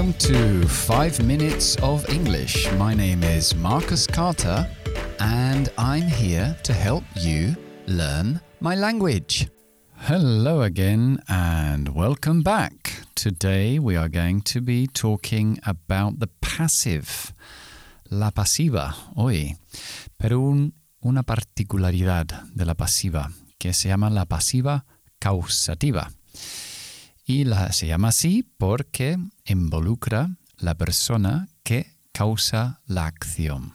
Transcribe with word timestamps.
Welcome 0.00 0.18
to 0.32 0.66
5 0.66 1.26
Minutes 1.26 1.76
of 1.82 2.08
English. 2.08 2.72
My 2.78 2.94
name 2.94 3.22
is 3.22 3.54
Marcus 3.54 4.06
Carter 4.06 4.66
and 5.18 5.68
I'm 5.76 6.08
here 6.08 6.56
to 6.62 6.72
help 6.72 7.04
you 7.16 7.54
learn 7.86 8.40
my 8.60 8.74
language. 8.74 9.48
Hello 10.08 10.62
again 10.62 11.22
and 11.28 11.94
welcome 11.94 12.42
back. 12.42 13.02
Today 13.14 13.78
we 13.78 13.94
are 13.94 14.08
going 14.08 14.40
to 14.44 14.62
be 14.62 14.86
talking 14.86 15.58
about 15.66 16.18
the 16.18 16.28
passive, 16.40 17.34
la 18.10 18.30
pasiva, 18.30 18.94
hoy, 19.14 19.58
pero 20.18 20.40
un, 20.40 20.72
una 21.04 21.24
particularidad 21.24 22.48
de 22.54 22.64
la 22.64 22.72
pasiva 22.72 23.30
que 23.58 23.74
se 23.74 23.88
llama 23.88 24.08
la 24.08 24.24
pasiva 24.24 24.86
causativa. 25.18 26.10
Y 27.30 27.44
la, 27.44 27.70
se 27.70 27.86
llama 27.86 28.08
así 28.08 28.42
porque 28.58 29.16
involucra 29.44 30.30
la 30.58 30.74
persona 30.74 31.48
que 31.62 31.94
causa 32.10 32.80
la 32.86 33.06
acción. 33.06 33.74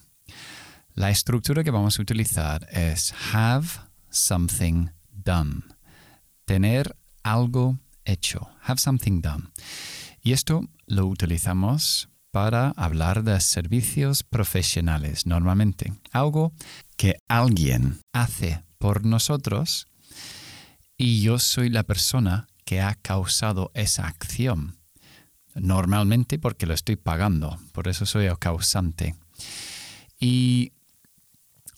La 0.94 1.10
estructura 1.10 1.64
que 1.64 1.72
vamos 1.72 1.98
a 1.98 2.02
utilizar 2.02 2.68
es 2.70 3.14
have 3.32 3.70
something 4.10 4.90
done. 5.10 5.62
Tener 6.44 6.98
algo 7.24 7.80
hecho. 8.04 8.50
Have 8.62 8.78
something 8.78 9.22
done. 9.22 9.46
Y 10.22 10.34
esto 10.34 10.68
lo 10.86 11.06
utilizamos 11.06 12.10
para 12.32 12.72
hablar 12.76 13.24
de 13.24 13.40
servicios 13.40 14.24
profesionales 14.24 15.26
normalmente. 15.28 15.94
Algo 16.12 16.52
que 16.98 17.20
alguien 17.30 18.02
hace 18.12 18.66
por 18.80 19.06
nosotros 19.06 19.88
y 20.98 21.22
yo 21.22 21.40
soy 21.40 21.70
la 21.70 21.84
persona 21.84 22.48
que 22.66 22.82
ha 22.82 22.96
causado 22.96 23.72
esa 23.74 24.08
acción. 24.08 24.78
Normalmente 25.54 26.38
porque 26.38 26.66
lo 26.66 26.74
estoy 26.74 26.98
pagando, 26.98 27.58
por 27.72 27.88
eso 27.88 28.06
soy 28.06 28.26
el 28.26 28.38
causante. 28.38 29.16
Y 30.20 30.74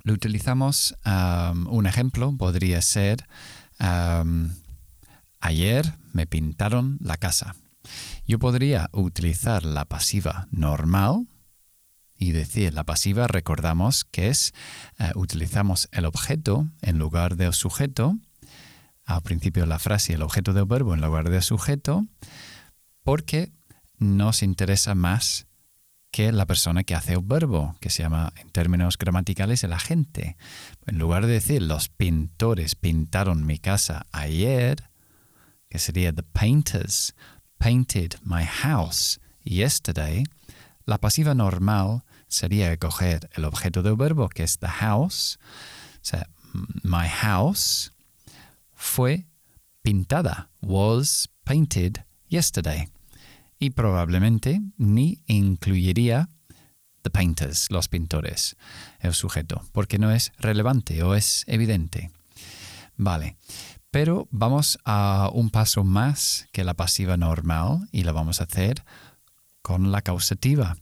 lo 0.04 0.14
utilizamos, 0.14 0.96
um, 1.06 1.68
un 1.68 1.86
ejemplo 1.86 2.36
podría 2.36 2.82
ser, 2.82 3.28
um, 3.80 4.52
ayer 5.42 5.94
me 6.14 6.26
pintaron 6.26 6.98
la 7.02 7.18
casa. 7.18 7.56
Yo 8.26 8.40
podría 8.40 8.90
utilizar 8.94 9.64
la 9.64 9.86
pasiva 9.86 10.48
normal 10.50 11.28
y 12.18 12.32
decir 12.32 12.74
la 12.74 12.84
pasiva, 12.84 13.28
recordamos 13.28 14.06
que 14.06 14.30
es, 14.30 14.54
uh, 15.00 15.20
utilizamos 15.20 15.88
el 15.92 16.06
objeto 16.06 16.68
en 16.82 16.98
lugar 16.98 17.36
del 17.36 17.54
sujeto 17.54 18.18
al 19.08 19.24
principio 19.24 19.64
de 19.64 19.68
la 19.68 19.80
frase 19.80 20.14
el 20.14 20.22
objeto 20.22 20.54
del 20.54 20.66
verbo 20.66 20.94
en 20.94 21.02
lugar 21.02 21.30
de 21.30 21.42
sujeto, 21.42 22.06
porque 23.04 23.52
nos 23.98 24.44
interesa 24.44 24.94
más 24.94 25.48
que 26.12 26.32
la 26.32 26.46
persona 26.46 26.84
que 26.84 26.94
hace 26.94 27.14
el 27.14 27.22
verbo, 27.24 27.76
que 27.80 27.90
se 27.90 28.04
llama 28.04 28.34
en 28.36 28.50
términos 28.50 28.98
gramaticales 28.98 29.64
el 29.64 29.74
agente. 29.74 30.38
En 30.86 30.98
lugar 31.00 31.26
de 31.26 31.34
decir 31.34 31.62
los 31.62 31.90
pintores 31.90 32.76
pintaron 32.76 33.46
mi 33.46 33.60
casa 33.60 34.06
ayer, 34.12 34.90
que 35.70 35.80
sería 35.80 36.14
the 36.14 36.24
painters 36.24 37.16
painted 37.58 38.16
my 38.24 38.44
house 38.44 39.20
yesterday, 39.44 40.24
la 40.86 40.98
pasiva 40.98 41.34
normal 41.34 42.04
sería 42.28 42.76
coger 42.78 43.30
el 43.34 43.46
objeto 43.46 43.84
del 43.84 43.96
verbo, 43.96 44.28
que 44.28 44.44
es 44.44 44.60
the 44.60 44.68
house, 44.68 45.40
o 45.96 46.00
sea, 46.02 46.30
my 46.84 47.08
house, 47.08 47.92
fue 48.78 49.26
pintada, 49.82 50.50
was 50.62 51.30
painted 51.44 52.06
yesterday. 52.30 52.88
Y 53.60 53.72
probablemente 53.72 54.62
ni 54.78 55.24
incluiría 55.26 56.30
the 57.02 57.10
painters, 57.10 57.72
los 57.72 57.88
pintores, 57.88 58.56
el 59.00 59.14
sujeto, 59.14 59.64
porque 59.72 59.98
no 59.98 60.12
es 60.12 60.32
relevante 60.38 61.02
o 61.04 61.16
es 61.16 61.44
evidente. 61.48 62.12
Vale, 62.96 63.38
pero 63.90 64.28
vamos 64.30 64.78
a 64.86 65.30
un 65.34 65.50
paso 65.50 65.84
más 65.84 66.48
que 66.52 66.64
la 66.64 66.76
pasiva 66.76 67.18
normal 67.18 67.88
y 67.92 68.04
la 68.04 68.12
vamos 68.12 68.42
a 68.42 68.44
hacer 68.44 68.84
con 69.62 69.92
la 69.92 70.02
causativa. 70.02 70.78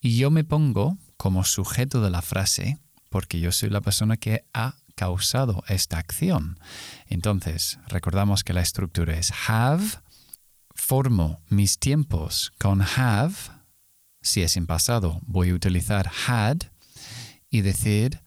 Y 0.00 0.16
yo 0.16 0.30
me 0.30 0.44
pongo 0.44 0.98
como 1.16 1.44
sujeto 1.44 2.00
de 2.02 2.10
la 2.10 2.22
frase 2.22 2.78
porque 3.08 3.38
yo 3.38 3.52
soy 3.52 3.70
la 3.70 3.80
persona 3.80 4.16
que 4.16 4.44
ha 4.52 4.76
causado 4.96 5.62
esta 5.68 5.98
acción. 5.98 6.58
Entonces, 7.06 7.78
recordamos 7.86 8.42
que 8.42 8.52
la 8.52 8.62
estructura 8.62 9.16
es 9.16 9.32
have, 9.48 9.84
formo 10.74 11.40
mis 11.48 11.78
tiempos 11.78 12.52
con 12.58 12.82
have, 12.82 13.34
si 14.22 14.42
es 14.42 14.56
en 14.56 14.66
pasado 14.66 15.20
voy 15.22 15.50
a 15.50 15.54
utilizar 15.54 16.10
had 16.26 16.58
y 17.48 17.60
decir 17.60 18.20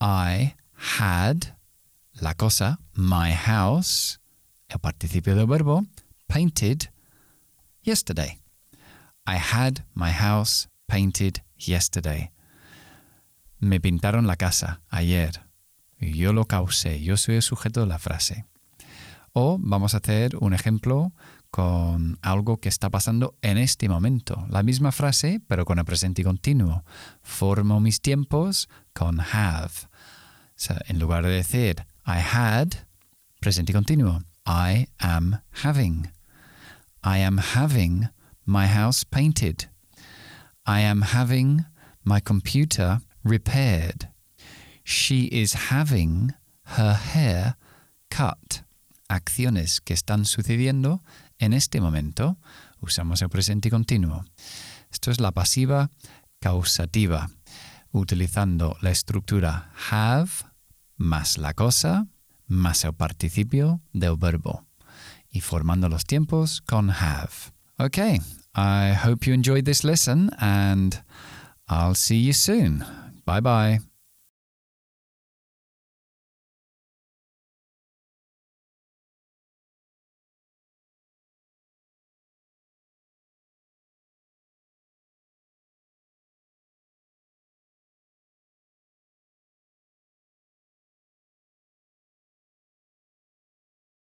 I 0.00 0.56
had 0.98 1.56
la 2.20 2.34
cosa, 2.34 2.80
my 2.94 3.32
house, 3.32 4.18
el 4.68 4.80
participio 4.80 5.34
del 5.34 5.46
verbo, 5.46 5.86
painted 6.26 6.90
yesterday. 7.82 8.38
I 9.26 9.36
had 9.36 9.84
my 9.94 10.10
house 10.10 10.68
painted 10.86 11.42
yesterday. 11.58 12.30
Me 13.60 13.80
pintaron 13.80 14.26
la 14.26 14.36
casa 14.36 14.80
ayer. 14.90 15.45
Yo 15.98 16.32
lo 16.32 16.44
causé, 16.46 17.02
yo 17.02 17.16
soy 17.16 17.36
el 17.36 17.42
sujeto 17.42 17.80
de 17.80 17.86
la 17.86 17.98
frase. 17.98 18.44
O 19.32 19.58
vamos 19.60 19.94
a 19.94 19.98
hacer 19.98 20.36
un 20.40 20.54
ejemplo 20.54 21.12
con 21.50 22.18
algo 22.22 22.58
que 22.58 22.68
está 22.68 22.90
pasando 22.90 23.36
en 23.42 23.58
este 23.58 23.88
momento. 23.88 24.46
La 24.50 24.62
misma 24.62 24.92
frase, 24.92 25.40
pero 25.46 25.64
con 25.64 25.78
el 25.78 25.84
presente 25.84 26.22
continuo. 26.24 26.84
Formo 27.22 27.80
mis 27.80 28.00
tiempos 28.00 28.68
con 28.92 29.20
have. 29.20 29.88
en 30.88 30.98
lugar 30.98 31.24
de 31.24 31.30
decir 31.30 31.86
I 32.06 32.20
had, 32.20 32.68
presente 33.40 33.72
continuo. 33.72 34.22
I 34.46 34.88
am 34.98 35.40
having. 35.64 36.12
I 37.02 37.18
am 37.18 37.38
having 37.38 38.08
my 38.44 38.66
house 38.66 39.04
painted. 39.04 39.68
I 40.66 40.80
am 40.80 41.02
having 41.02 41.64
my 42.04 42.20
computer 42.20 43.00
repaired. 43.24 44.08
She 45.06 45.28
is 45.30 45.70
having 45.70 46.34
her 46.76 46.92
hair 46.94 47.56
cut. 48.10 48.64
Acciones 49.08 49.80
que 49.80 49.94
están 49.94 50.24
sucediendo 50.24 51.00
en 51.38 51.52
este 51.52 51.80
momento. 51.80 52.38
Usamos 52.80 53.22
el 53.22 53.28
presente 53.28 53.70
continuo. 53.70 54.24
Esto 54.90 55.12
es 55.12 55.20
la 55.20 55.30
pasiva 55.30 55.90
causativa, 56.40 57.30
utilizando 57.92 58.76
la 58.80 58.90
estructura 58.90 59.70
have 59.92 60.32
más 60.96 61.38
la 61.38 61.54
cosa 61.54 62.08
más 62.48 62.84
el 62.84 62.92
participio 62.92 63.80
del 63.92 64.16
verbo 64.16 64.66
y 65.30 65.40
formando 65.40 65.88
los 65.88 66.04
tiempos 66.04 66.62
con 66.62 66.90
have. 66.90 67.52
Okay, 67.78 68.18
I 68.56 68.92
hope 68.92 69.24
you 69.24 69.34
enjoyed 69.34 69.66
this 69.66 69.84
lesson 69.84 70.30
and 70.40 71.04
I'll 71.68 71.94
see 71.94 72.20
you 72.20 72.32
soon. 72.32 72.84
Bye 73.24 73.40
bye. 73.40 73.95